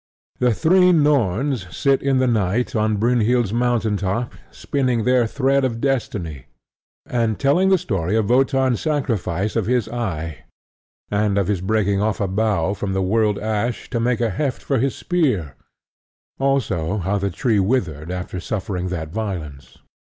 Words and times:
The 0.39 0.51
three 0.55 0.91
Norns 0.91 1.67
sit 1.69 2.01
in 2.01 2.17
the 2.17 2.25
night 2.25 2.75
on 2.75 2.97
Brynhild's 2.97 3.53
mountain 3.53 3.97
top 3.97 4.33
spinning 4.49 5.03
their 5.03 5.27
thread 5.27 5.63
of 5.63 5.79
destiny, 5.79 6.47
and 7.05 7.37
telling 7.37 7.69
the 7.69 7.77
story 7.77 8.15
of 8.15 8.27
Wotan's 8.27 8.81
sacrifice 8.81 9.55
of 9.55 9.67
his 9.67 9.87
eye, 9.87 10.45
and 11.11 11.37
of 11.37 11.45
his 11.47 11.61
breaking 11.61 12.01
off 12.01 12.19
a 12.19 12.27
bough 12.27 12.73
from 12.73 12.93
the 12.93 13.03
World 13.03 13.37
Ash 13.37 13.91
to 13.91 13.99
make 13.99 14.21
a 14.21 14.31
heft 14.31 14.63
for 14.63 14.79
his 14.79 14.95
spear, 14.95 15.53
also 16.39 16.97
how 16.97 17.19
the 17.19 17.29
tree 17.29 17.59
withered 17.59 18.09
after 18.09 18.39
suffering 18.39 18.87
that 18.87 19.09
violence. 19.13 19.77